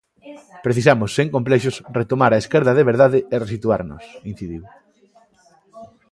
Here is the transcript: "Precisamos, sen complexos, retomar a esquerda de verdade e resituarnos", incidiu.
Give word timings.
"Precisamos, 0.65 1.09
sen 1.17 1.27
complexos, 1.35 1.75
retomar 1.99 2.31
a 2.33 2.41
esquerda 2.43 2.71
de 2.77 2.87
verdade 2.91 3.19
e 3.33 3.35
resituarnos", 3.45 4.03
incidiu. 4.31 4.63